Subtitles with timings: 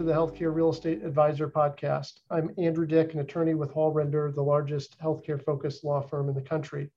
[0.00, 2.20] to the Healthcare Real Estate Advisor podcast.
[2.30, 6.34] I'm Andrew Dick, an attorney with Hall Render, the largest healthcare focused law firm in
[6.34, 6.90] the country.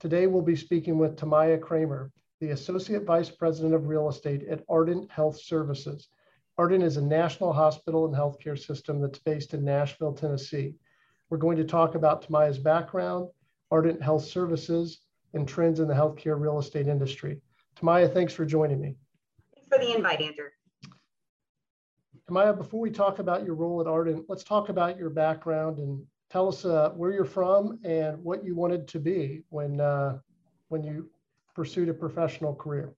[0.00, 4.64] Today, we'll be speaking with Tamaya Kramer, the Associate Vice President of Real Estate at
[4.70, 6.08] Ardent Health Services.
[6.56, 10.76] Ardent is a national hospital and healthcare system that's based in Nashville, Tennessee.
[11.28, 13.28] We're going to talk about Tamaya's background,
[13.70, 15.00] Ardent Health Services,
[15.34, 17.38] and trends in the healthcare real estate industry.
[17.78, 18.96] Tamaya, thanks for joining me.
[19.54, 20.48] Thanks for the invite, Andrew.
[22.28, 26.04] Tamaya, before we talk about your role at Ardent, let's talk about your background and
[26.28, 30.18] tell us uh, where you're from and what you wanted to be when uh,
[30.68, 31.08] when you
[31.54, 32.92] pursued a professional career.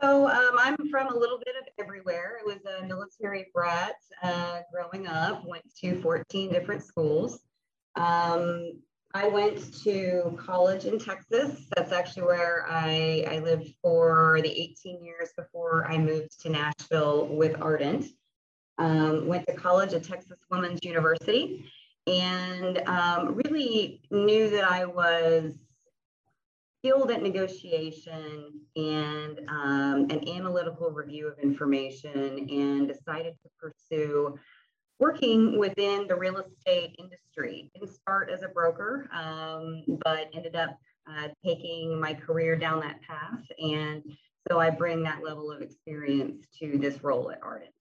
[0.00, 2.38] So um, I'm from a little bit of everywhere.
[2.40, 5.46] I was a military brat uh, growing up.
[5.46, 7.40] Went to 14 different schools.
[7.96, 8.80] Um,
[9.16, 11.68] I went to college in Texas.
[11.74, 17.26] That's actually where I, I lived for the 18 years before I moved to Nashville
[17.28, 18.04] with Ardent.
[18.76, 21.64] Um, went to college at Texas Women's University
[22.06, 25.54] and um, really knew that I was
[26.78, 34.38] skilled at negotiation and um, an analytical review of information and decided to pursue
[34.98, 37.70] working within the real estate industry.
[37.74, 43.00] Didn't start as a broker, um, but ended up uh, taking my career down that
[43.02, 43.44] path.
[43.62, 44.02] And
[44.50, 47.72] so I bring that level of experience to this role at Ardent.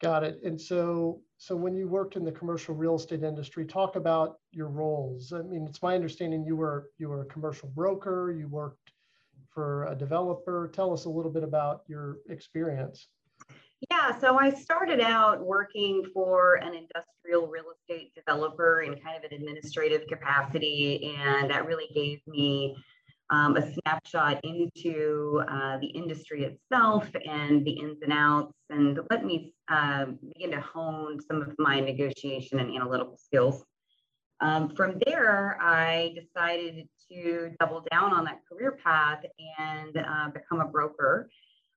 [0.00, 0.40] Got it.
[0.44, 4.68] And so, so when you worked in the commercial real estate industry, talk about your
[4.68, 5.32] roles.
[5.32, 8.30] I mean, it's my understanding you were you were a commercial broker.
[8.30, 8.92] You worked
[9.54, 10.70] for a developer.
[10.74, 13.08] Tell us a little bit about your experience.
[13.90, 19.30] Yeah, so I started out working for an industrial real estate developer in kind of
[19.30, 22.74] an administrative capacity, and that really gave me
[23.28, 29.24] um, a snapshot into uh, the industry itself and the ins and outs, and let
[29.24, 33.62] me uh, begin to hone some of my negotiation and analytical skills.
[34.40, 39.22] Um, from there, I decided to double down on that career path
[39.58, 41.28] and uh, become a broker.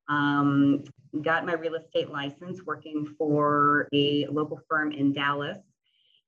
[0.10, 0.84] Um,
[1.22, 5.60] got my real estate license working for a local firm in Dallas.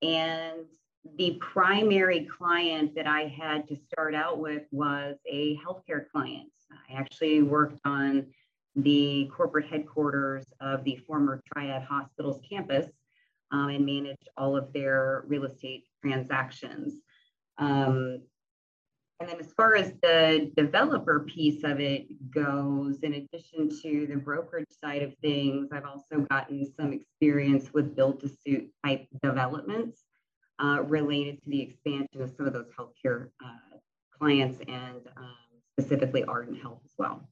[0.01, 0.65] And
[1.17, 6.49] the primary client that I had to start out with was a healthcare client.
[6.71, 8.27] I actually worked on
[8.75, 12.87] the corporate headquarters of the former Triad Hospitals campus
[13.51, 16.95] um, and managed all of their real estate transactions.
[17.57, 18.21] Um,
[19.21, 24.15] and then as far as the developer piece of it goes, in addition to the
[24.15, 30.01] brokerage side of things, I've also gotten some experience with build to suit type developments
[30.57, 33.77] uh, related to the expansion of some of those healthcare uh,
[34.17, 35.35] clients and um,
[35.77, 37.29] specifically Ardent Health as well.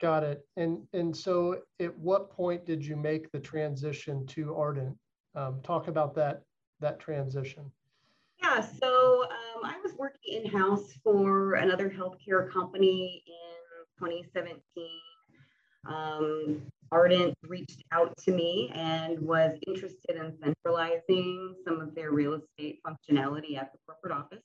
[0.00, 0.46] Got it.
[0.56, 4.96] And and so, at what point did you make the transition to Ardent?
[5.34, 6.42] Um, talk about that
[6.80, 7.70] that transition.
[8.40, 8.60] Yeah.
[9.98, 14.62] Working in house for another healthcare company in 2017.
[15.88, 22.34] Um, Ardent reached out to me and was interested in centralizing some of their real
[22.34, 24.44] estate functionality at the corporate office.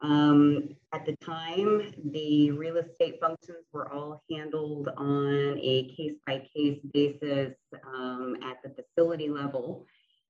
[0.00, 6.42] Um, at the time, the real estate functions were all handled on a case by
[6.52, 7.54] case basis
[7.94, 9.86] um, at the facility level.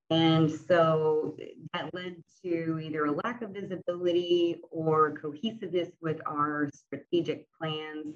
[0.09, 1.35] And so
[1.73, 8.15] that led to either a lack of visibility or cohesiveness with our strategic plans.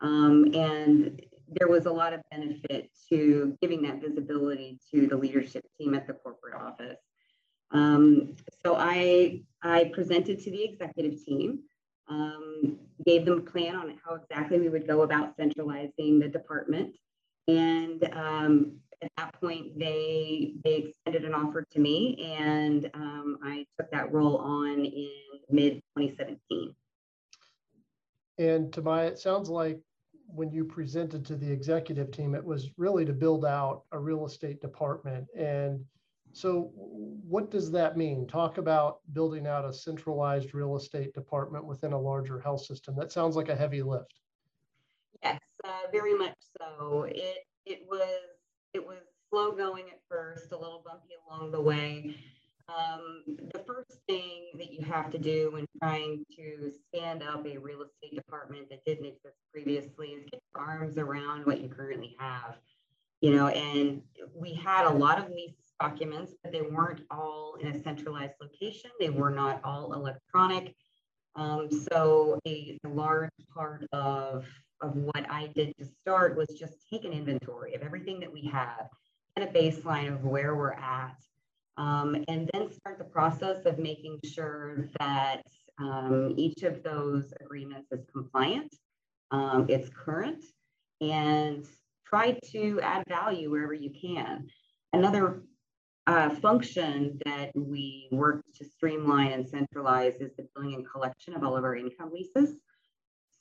[0.00, 5.64] Um, and there was a lot of benefit to giving that visibility to the leadership
[5.78, 6.98] team at the corporate office.
[7.72, 11.60] Um, so I, I presented to the executive team,
[12.08, 16.94] um, gave them a plan on how exactly we would go about centralizing the department.
[17.48, 23.64] And um, at that point, they, they extended an offer to me, and um, I
[23.78, 25.10] took that role on in
[25.50, 26.74] mid 2017.
[28.38, 29.80] And Tamaya, it sounds like
[30.26, 34.26] when you presented to the executive team, it was really to build out a real
[34.26, 35.26] estate department.
[35.36, 35.84] And
[36.32, 38.26] so, what does that mean?
[38.26, 42.94] Talk about building out a centralized real estate department within a larger health system.
[42.96, 44.20] That sounds like a heavy lift.
[45.22, 47.04] Yes, uh, very much so.
[47.08, 48.37] It it was
[48.74, 48.98] it was
[49.30, 52.14] slow going at first, a little bumpy along the way.
[52.68, 57.56] Um, the first thing that you have to do when trying to stand up a
[57.56, 62.14] real estate department that didn't exist previously is get your arms around what you currently
[62.18, 62.56] have.
[63.20, 64.02] You know, and
[64.34, 68.90] we had a lot of lease documents, but they weren't all in a centralized location.
[69.00, 70.74] They were not all electronic.
[71.36, 74.44] Um, so a, a large part of,
[74.80, 78.46] of what I did to start was just take an inventory of everything that we
[78.52, 78.88] have
[79.36, 81.16] and a baseline of where we're at,
[81.76, 85.42] um, and then start the process of making sure that
[85.78, 88.74] um, each of those agreements is compliant,
[89.30, 90.44] um, it's current,
[91.00, 91.64] and
[92.04, 94.48] try to add value wherever you can.
[94.92, 95.42] Another
[96.08, 101.44] uh, function that we work to streamline and centralize is the billing and collection of
[101.44, 102.56] all of our income leases.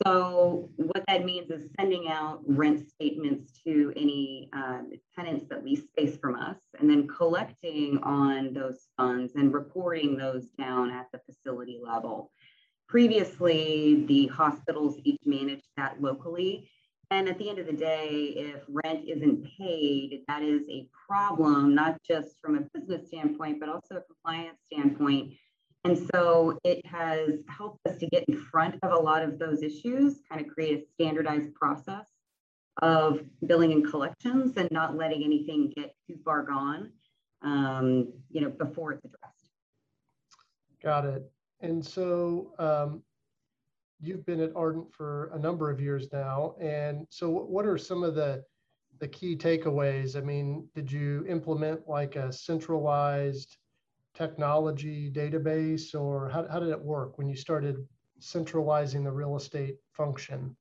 [0.06, 4.82] So what that means is sending out rent statements to any uh,
[5.16, 10.50] tenants that lease space from us, and then collecting on those funds and reporting those
[10.60, 12.32] down at the facility level.
[12.88, 16.70] Previously, the hospitals each managed that locally.
[17.10, 21.74] And at the end of the day, if rent isn't paid, that is a problem,
[21.74, 25.34] not just from a business standpoint, but also a compliance standpoint
[25.88, 29.64] and so it has helped us to get in front of a lot of those
[29.64, 32.08] issues, kind of create a standardized process
[32.82, 36.92] of billing and collections and not letting anything get too far gone,
[37.42, 39.50] um, you know, before it's addressed.
[40.84, 41.32] Got it.
[41.62, 43.02] And so um,
[44.02, 46.56] you've been at Ardent for a number of years now.
[46.60, 48.44] And so what are some of the
[49.00, 50.18] the key takeaways?
[50.18, 53.56] I mean, did you implement like a centralized
[54.18, 57.78] technology database or how, how did it work when you started
[58.20, 60.56] centralizing the real estate function?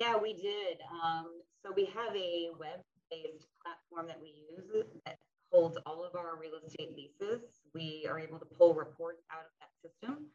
[0.00, 0.78] Yeah, we did.
[1.02, 1.26] Um,
[1.62, 5.16] so we have a web-based platform that we use that
[5.50, 7.40] holds all of our real estate leases.
[7.74, 10.26] We are able to pull reports out of that system.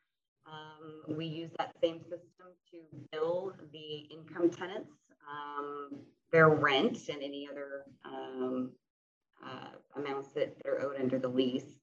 [0.48, 2.78] Um, we use that same system to
[3.12, 4.90] bill the income tenants
[5.30, 6.00] um,
[6.32, 8.72] their rent and any other um,
[9.46, 11.81] uh, amounts that, are owed under the lease.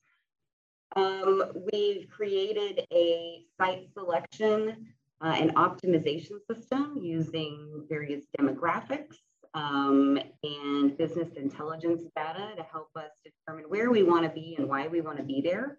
[0.98, 4.88] Um, we've created a site selection
[5.20, 9.14] uh, and optimization system using various demographics
[9.54, 14.68] um, and business intelligence data to help us determine where we want to be and
[14.68, 15.78] why we want to be there.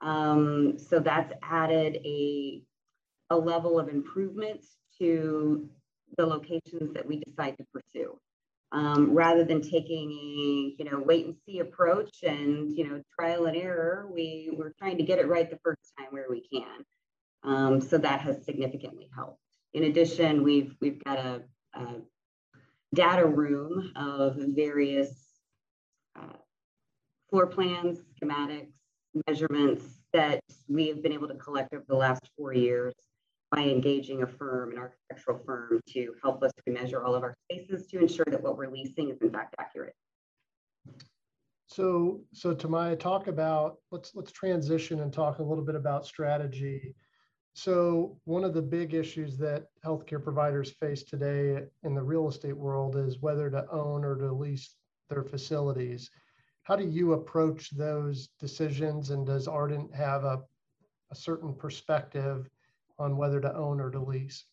[0.00, 2.60] Um, so that's added a,
[3.30, 4.66] a level of improvement
[4.98, 5.68] to
[6.16, 8.18] the locations that we decide to pursue
[8.76, 13.46] um, rather than taking a you know wait and see approach and you know trial
[13.46, 16.84] and error we we're trying to get it right the first time where we can.
[17.42, 19.40] Um, so that has significantly helped.
[19.72, 21.42] In addition we've we've got a,
[21.74, 21.86] a
[22.92, 25.10] data room of various
[26.14, 26.36] uh,
[27.30, 28.72] floor plans schematics
[29.26, 32.92] measurements that we have been able to collect over the last four years
[33.56, 37.86] by engaging a firm, an architectural firm, to help us measure all of our spaces
[37.86, 39.94] to ensure that what we're leasing is in fact accurate.
[41.66, 46.94] So, so Tamaya, talk about let's let's transition and talk a little bit about strategy.
[47.54, 52.56] So, one of the big issues that healthcare providers face today in the real estate
[52.56, 54.74] world is whether to own or to lease
[55.08, 56.10] their facilities.
[56.64, 60.42] How do you approach those decisions, and does Ardent have a,
[61.10, 62.50] a certain perspective
[62.98, 64.44] on whether to own or to lease?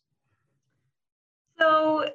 [1.60, 2.06] So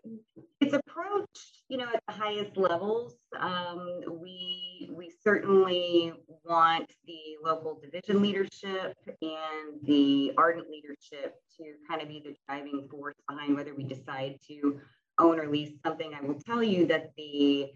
[0.60, 3.14] it's approached, you know, at the highest levels.
[3.38, 6.12] Um, we we certainly
[6.44, 12.88] want the local division leadership and the ardent leadership to kind of be the driving
[12.90, 14.80] force behind whether we decide to
[15.18, 16.12] own or lease something.
[16.14, 17.70] I will tell you that the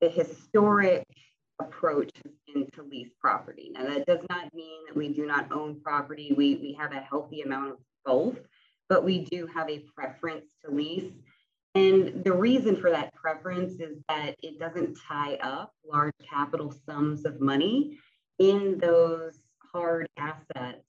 [0.00, 1.04] the historic
[1.60, 3.70] approach has been to lease property.
[3.74, 6.32] Now that does not mean that we do not own property.
[6.36, 8.38] We we have a healthy amount of both,
[8.88, 11.12] but we do have a preference to lease.
[11.74, 17.24] And the reason for that preference is that it doesn't tie up large capital sums
[17.24, 17.98] of money
[18.38, 19.38] in those
[19.72, 20.84] hard assets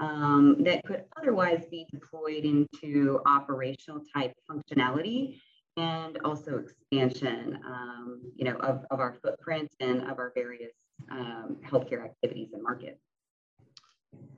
[0.00, 5.38] um, that could otherwise be deployed into operational type functionality
[5.76, 10.72] and also expansion, um, you know, of, of our footprint and of our various
[11.10, 13.00] um, healthcare activities and markets.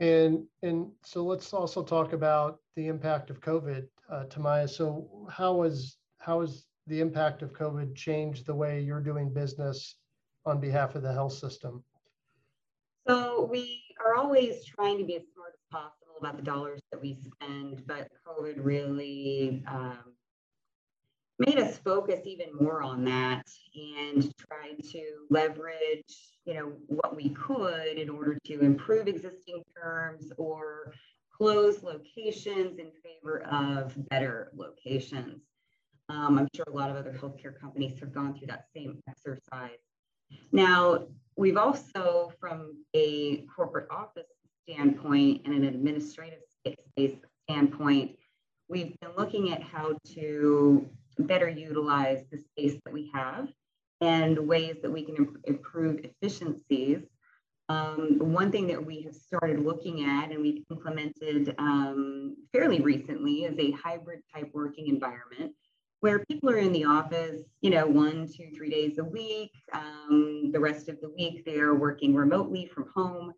[0.00, 4.68] And and so let's also talk about the impact of COVID, uh, Tamaya.
[4.68, 9.96] So how has how has the impact of COVID changed the way you're doing business
[10.44, 11.82] on behalf of the health system?
[13.08, 17.00] So we are always trying to be as smart as possible about the dollars that
[17.00, 20.15] we spend, but COVID really um,
[21.38, 27.30] made us focus even more on that and try to leverage you know what we
[27.30, 30.92] could in order to improve existing terms or
[31.30, 35.42] close locations in favor of better locations.
[36.08, 39.78] Um, i'm sure a lot of other healthcare companies have gone through that same exercise.
[40.52, 44.26] Now we've also from a corporate office
[44.62, 47.16] standpoint and an administrative space
[47.48, 48.16] standpoint
[48.68, 50.88] we've been looking at how to
[51.18, 53.48] better utilize the space that we have
[54.00, 57.02] and ways that we can improve efficiencies.
[57.68, 63.44] Um, one thing that we have started looking at and we've implemented um, fairly recently
[63.44, 65.52] is a hybrid type working environment
[66.00, 69.50] where people are in the office, you know, one, two, three days a week.
[69.72, 73.32] Um, the rest of the week, they are working remotely from home.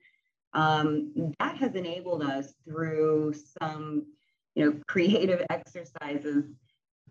[0.54, 4.06] Um, that has enabled us through some,
[4.54, 6.44] you know, creative exercises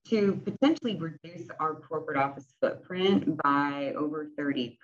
[0.10, 4.76] to potentially reduce our corporate office footprint by over 30%.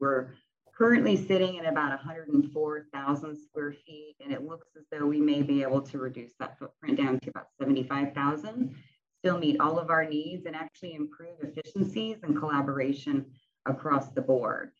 [0.00, 0.28] We're
[0.76, 5.62] currently sitting at about 104,000 square feet, and it looks as though we may be
[5.62, 8.74] able to reduce that footprint down to about 75,000,
[9.20, 13.26] still meet all of our needs, and actually improve efficiencies and collaboration
[13.66, 14.72] across the board.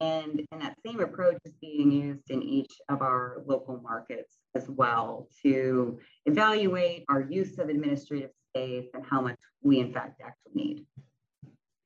[0.00, 4.68] And, and that same approach is being used in each of our local markets as
[4.68, 10.52] well to evaluate our use of administrative space and how much we in fact actually
[10.54, 10.86] need.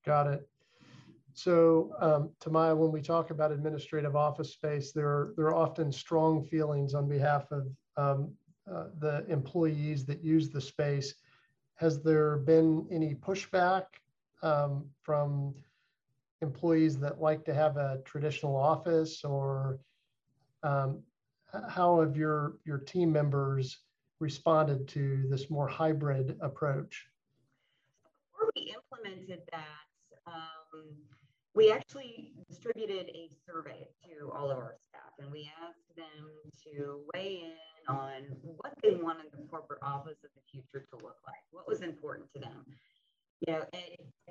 [0.05, 0.49] Got it.
[1.35, 5.93] So, um, Tamaya, when we talk about administrative office space, there are, there are often
[5.93, 8.33] strong feelings on behalf of um,
[8.73, 11.15] uh, the employees that use the space.
[11.75, 13.85] Has there been any pushback
[14.43, 15.55] um, from
[16.41, 19.79] employees that like to have a traditional office, or
[20.63, 21.03] um,
[21.69, 23.79] how have your your team members
[24.21, 27.07] responded to this more hybrid approach?
[28.33, 29.87] Before we implemented that,
[30.27, 30.85] um,
[31.55, 36.29] we actually distributed a survey to all of our staff and we asked them
[36.65, 41.17] to weigh in on what they wanted the corporate office of the future to look
[41.27, 42.65] like, what was important to them.
[43.41, 43.83] You know, at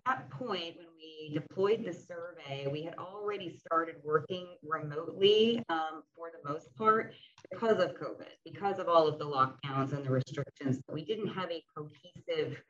[0.06, 6.30] that point, when we deployed the survey, we had already started working remotely um, for
[6.32, 7.14] the most part
[7.52, 10.80] because of COVID, because of all of the lockdowns and the restrictions.
[10.92, 12.62] We didn't have a cohesive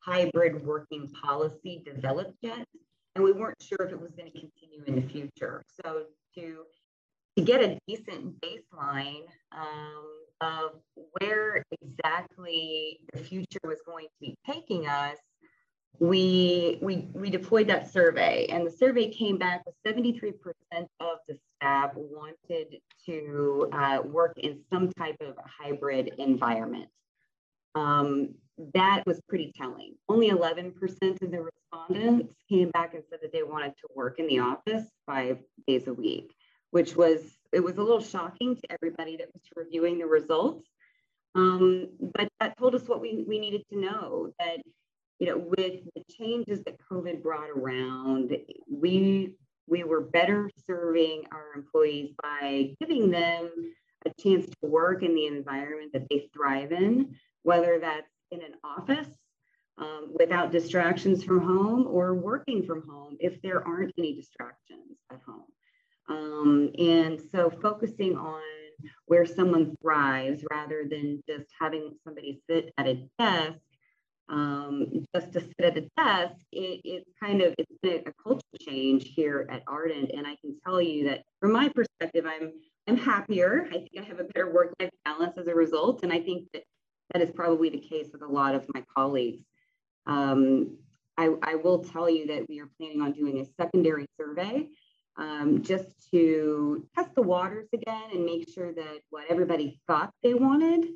[0.00, 2.66] hybrid working policy developed yet
[3.14, 5.62] and we weren't sure if it was going to continue in the future.
[5.84, 6.04] So
[6.36, 6.64] to
[7.36, 10.04] to get a decent baseline um,
[10.42, 10.72] of
[11.18, 15.16] where exactly the future was going to be taking us,
[15.98, 20.32] we we we deployed that survey, and the survey came back with 73%
[21.00, 26.88] of the staff wanted to uh, work in some type of hybrid environment.
[27.74, 28.34] Um,
[28.74, 29.94] that was pretty telling.
[30.08, 30.72] Only 11%
[31.22, 34.84] of the respondents came back and said that they wanted to work in the office
[35.06, 36.34] five days a week,
[36.70, 37.20] which was,
[37.52, 40.68] it was a little shocking to everybody that was reviewing the results.
[41.34, 44.58] Um, but that told us what we, we needed to know that,
[45.22, 48.36] you know, with the changes that COVID brought around,
[48.68, 49.36] we,
[49.68, 53.48] we were better serving our employees by giving them
[54.04, 57.14] a chance to work in the environment that they thrive in,
[57.44, 59.06] whether that's in an office
[59.78, 65.20] um, without distractions from home or working from home if there aren't any distractions at
[65.24, 65.44] home.
[66.08, 68.42] Um, and so focusing on
[69.06, 73.60] where someone thrives rather than just having somebody sit at a desk
[74.28, 78.42] um, just to sit at a desk, it, it's kind of it's been a culture
[78.60, 82.52] change here at Ardent, and I can tell you that from my perspective, I'm
[82.88, 83.68] I'm happier.
[83.70, 86.62] I think I have a better work-life balance as a result, and I think that
[87.12, 89.44] that is probably the case with a lot of my colleagues.
[90.06, 90.78] Um,
[91.16, 94.66] I, I, will tell you that we are planning on doing a secondary survey
[95.16, 100.34] um, just to test the waters again and make sure that what everybody thought they
[100.34, 100.86] wanted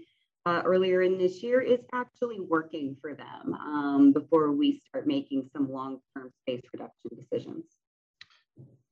[0.47, 5.51] uh, earlier in this year is actually working for them um, before we start making
[5.53, 7.65] some long-term space reduction decisions.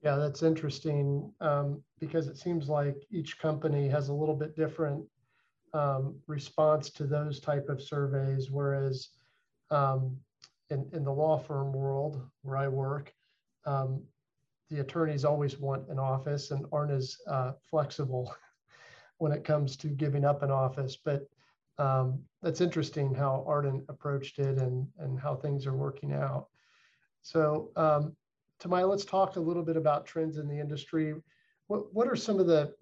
[0.03, 5.05] Yeah, that's interesting um, because it seems like each company has a little bit different
[5.73, 9.11] um, response to those type of surveys, whereas
[9.71, 10.17] um,
[10.71, 13.15] in, in the law firm world where I work,
[13.65, 14.03] um,
[14.71, 18.35] the attorneys always want an office and aren't as uh, flexible
[19.19, 20.97] when it comes to giving up an office.
[21.03, 21.29] But
[21.79, 26.49] um, that's interesting how Ardent approached it and, and how things are working out.
[27.23, 28.15] So, um,
[28.63, 31.15] Tamaya, let's talk a little bit about trends in the industry.
[31.67, 32.75] What, what are some of the,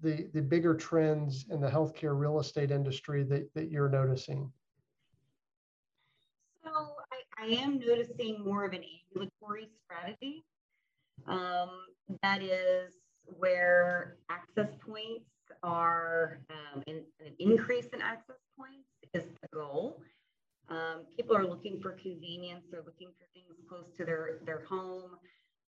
[0.00, 4.50] the, the bigger trends in the healthcare real estate industry that, that you're noticing?
[6.64, 8.82] So I, I am noticing more of an
[9.14, 10.44] ambulatory strategy.
[11.26, 11.70] Um,
[12.22, 12.94] that is
[13.38, 15.26] where access points
[15.62, 17.04] are um, an
[17.38, 20.00] increase in access points is the goal.
[20.68, 22.64] Um, people are looking for convenience.
[22.70, 25.16] They're looking for things close to their, their home.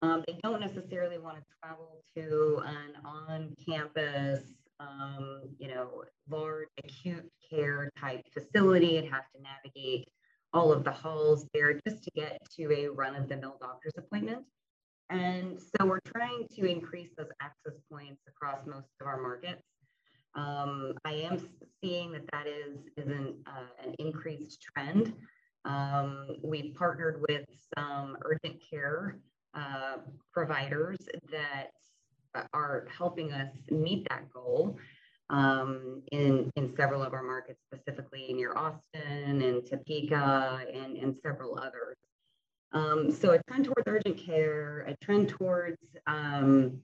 [0.02, 4.40] Um, they don't necessarily want to travel to an on-campus,
[4.80, 10.08] um, you know, large acute care type facility and have to navigate
[10.52, 13.94] all of the halls there just to get to a run of the mill doctor's
[13.98, 14.44] appointment.
[15.10, 19.62] And so we're trying to increase those access points across most of our markets.
[20.34, 21.38] Um, I am
[21.82, 25.12] seeing that that is, is an, uh, an increased trend.
[25.64, 29.18] Um, we've partnered with some urgent care
[29.54, 29.98] uh,
[30.32, 30.98] providers
[31.30, 31.70] that
[32.52, 34.76] are helping us meet that goal
[35.30, 41.58] um, in, in several of our markets, specifically near Austin and Topeka and, and several
[41.58, 41.96] others.
[42.72, 46.80] Um, so a trend towards urgent care, a trend towards, um,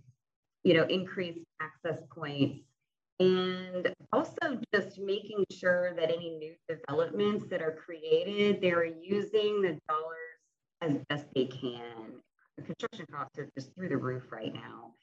[0.63, 2.61] you know, increased access points,
[3.21, 9.79] and also just making sure that any new developments that are created, they're using the
[9.89, 10.41] dollars
[10.81, 12.13] as best they can.
[12.57, 14.95] The construction costs are just through the roof right now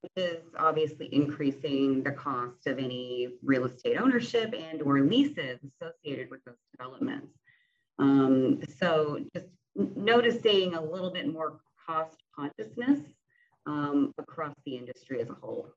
[0.00, 6.30] which is obviously increasing the cost of any real estate ownership and or leases associated
[6.30, 7.32] with those developments.
[7.98, 13.00] Um, so just noticing a little bit more cost consciousness
[13.66, 15.68] um, across the industry as a whole.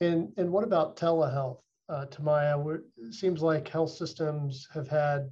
[0.00, 2.80] And, and what about telehealth, uh, Tamaya?
[2.98, 5.30] It seems like health systems have had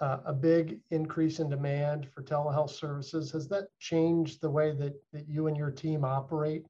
[0.00, 3.30] uh, a big increase in demand for telehealth services.
[3.32, 6.66] Has that changed the way that, that you and your team operate?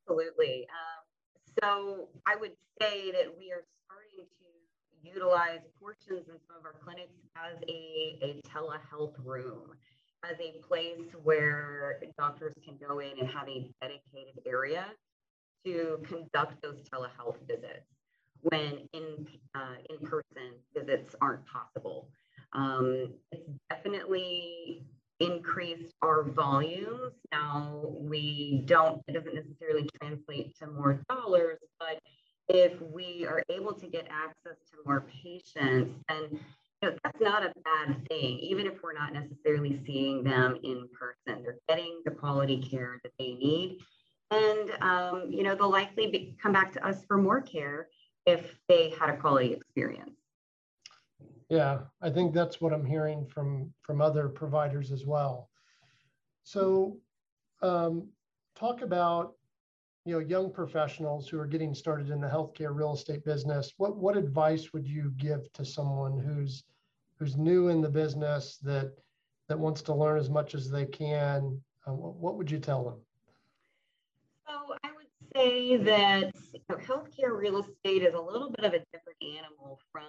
[0.00, 0.66] Absolutely.
[0.70, 6.64] Um, so I would say that we are starting to utilize portions in some of
[6.64, 9.70] our clinics as a, a telehealth room,
[10.24, 14.86] as a place where doctors can go in and have a dedicated area
[15.64, 17.86] to conduct those telehealth visits
[18.42, 22.08] when in uh, in-person visits aren't possible.
[22.52, 24.84] Um, it's definitely
[25.20, 27.12] increased our volumes.
[27.30, 32.00] Now we don't, it doesn't necessarily translate to more dollars, but
[32.48, 36.32] if we are able to get access to more patients, and
[36.82, 40.88] you know, that's not a bad thing, even if we're not necessarily seeing them in
[40.98, 41.42] person.
[41.44, 43.78] They're getting the quality care that they need.
[44.32, 47.88] And, um, you know, they'll likely be, come back to us for more care
[48.24, 50.16] if they had a quality experience.
[51.50, 55.50] Yeah, I think that's what I'm hearing from from other providers as well.
[56.44, 56.96] So,
[57.60, 58.08] um,
[58.54, 59.34] talk about
[60.06, 63.74] you know young professionals who are getting started in the healthcare real estate business.
[63.76, 66.64] What what advice would you give to someone who's
[67.18, 68.94] who's new in the business that
[69.48, 71.60] that wants to learn as much as they can?
[71.86, 72.98] Uh, what, what would you tell them?
[75.34, 79.78] Say that you know, healthcare real estate is a little bit of a different animal
[79.90, 80.02] from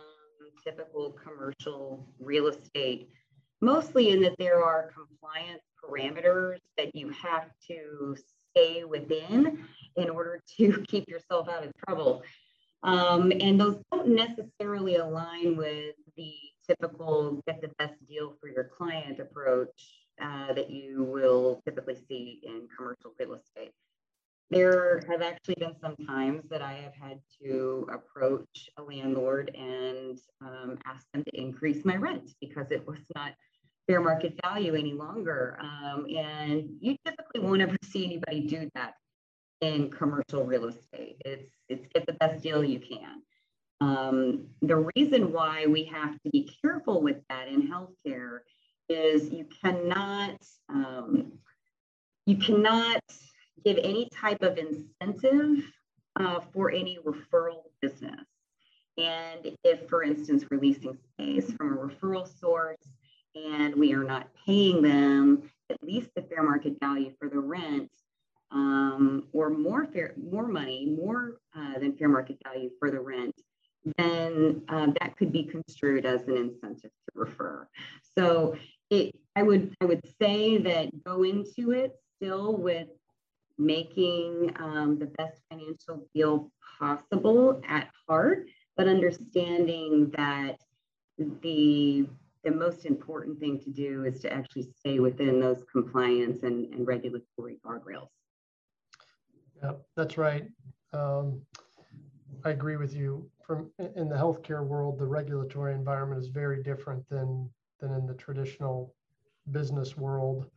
[0.65, 3.09] typical commercial real estate,
[3.61, 8.15] mostly in that there are compliance parameters that you have to
[8.51, 12.23] stay within in order to keep yourself out of trouble.
[12.83, 16.33] Um, and those don't necessarily align with the
[16.67, 22.41] typical get the best deal for your client approach uh, that you will typically see
[22.43, 23.71] in commercial real estate.
[24.49, 30.19] There have actually been some times that I have had to approach a landlord and
[30.41, 33.33] um, ask them to increase my rent because it was not
[33.87, 35.57] fair market value any longer.
[35.59, 38.93] Um, and you typically won't ever see anybody do that
[39.61, 41.21] in commercial real estate.
[41.25, 43.21] It's it's get the best deal you can.
[43.81, 48.39] Um, the reason why we have to be careful with that in healthcare
[48.89, 50.37] is you cannot
[50.69, 51.33] um,
[52.25, 53.01] you cannot
[53.63, 55.63] give any type of incentive
[56.19, 58.25] uh, for any referral business.
[58.97, 62.77] And if, for instance, we're leasing space from a referral source
[63.35, 67.89] and we are not paying them at least the fair market value for the rent,
[68.51, 73.33] um, or more fair, more money, more uh, than fair market value for the rent,
[73.97, 77.67] then uh, that could be construed as an incentive to refer.
[78.15, 78.55] So
[78.89, 82.87] it, I would I would say that go into it still with
[83.57, 90.57] making um, the best financial deal possible at heart, but understanding that
[91.41, 92.07] the
[92.43, 96.85] the most important thing to do is to actually stay within those compliance and, and
[96.85, 98.09] regulatory guardrails.
[99.61, 100.45] Yeah, that's right.
[100.91, 101.41] Um,
[102.43, 103.29] I agree with you.
[103.45, 108.13] From in the healthcare world, the regulatory environment is very different than than in the
[108.15, 108.93] traditional
[109.51, 110.47] business world.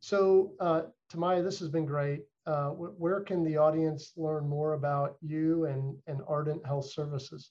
[0.00, 0.82] So, uh,
[1.12, 2.24] Tamaya, this has been great.
[2.46, 7.50] Uh, where can the audience learn more about you and, and Ardent Health Services?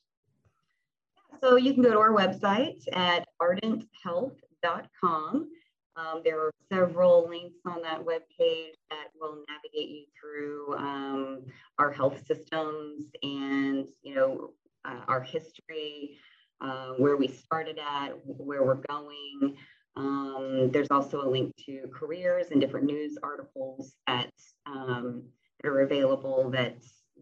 [1.40, 5.48] So you can go to our website at ardenthealth.com.
[5.96, 11.46] Um, there are several links on that webpage that will navigate you through um,
[11.78, 14.54] our health systems and you know
[14.86, 16.18] uh, our history,
[16.62, 19.58] uh, where we started at, where we're going.
[19.96, 24.32] Um, there's also a link to careers and different news articles that,
[24.66, 25.24] um,
[25.62, 26.76] that are available that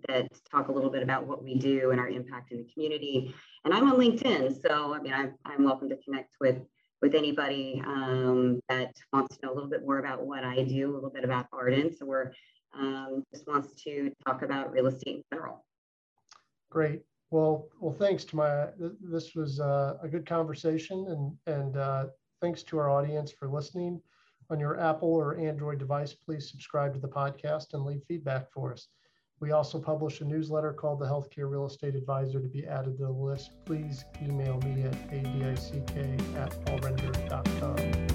[0.08, 3.34] that talk a little bit about what we do and our impact in the community.
[3.66, 6.58] And I'm on LinkedIn, so I mean, I'm, I'm welcome to connect with
[7.02, 10.92] with anybody um, that wants to know a little bit more about what I do,
[10.92, 12.34] a little bit about Ardent, or
[12.76, 15.64] um, just wants to talk about real estate in general.
[16.72, 17.04] Great.
[17.30, 18.74] Well, well, thanks Tamaya.
[19.02, 22.06] This was uh, a good conversation, and and uh,
[22.42, 24.02] thanks to our audience for listening.
[24.50, 28.72] On your Apple or Android device, please subscribe to the podcast and leave feedback for
[28.72, 28.88] us.
[29.40, 33.04] We also publish a newsletter called the Healthcare Real Estate Advisor to be added to
[33.04, 33.52] the list.
[33.66, 35.98] Please email me at adick
[36.36, 38.07] at hallrender.com.